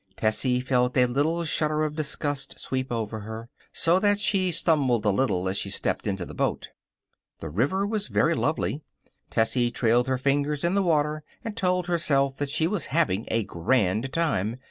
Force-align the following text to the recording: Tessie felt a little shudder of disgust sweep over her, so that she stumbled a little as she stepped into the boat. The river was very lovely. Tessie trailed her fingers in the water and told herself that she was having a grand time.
Tessie 0.17 0.59
felt 0.59 0.97
a 0.97 1.05
little 1.05 1.45
shudder 1.45 1.83
of 1.83 1.95
disgust 1.95 2.57
sweep 2.59 2.91
over 2.91 3.19
her, 3.19 3.49
so 3.71 3.99
that 3.99 4.19
she 4.19 4.49
stumbled 4.49 5.05
a 5.05 5.11
little 5.11 5.47
as 5.47 5.57
she 5.57 5.69
stepped 5.69 6.07
into 6.07 6.25
the 6.25 6.33
boat. 6.33 6.69
The 7.37 7.51
river 7.51 7.85
was 7.85 8.07
very 8.07 8.33
lovely. 8.33 8.81
Tessie 9.29 9.69
trailed 9.69 10.07
her 10.07 10.17
fingers 10.17 10.63
in 10.63 10.73
the 10.73 10.81
water 10.81 11.21
and 11.43 11.55
told 11.55 11.85
herself 11.85 12.37
that 12.37 12.49
she 12.49 12.65
was 12.65 12.87
having 12.87 13.25
a 13.27 13.43
grand 13.43 14.11
time. 14.11 14.57